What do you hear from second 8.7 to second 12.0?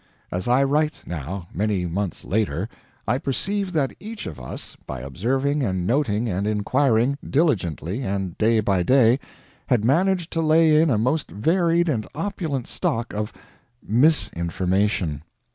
day, had managed to lay in a most varied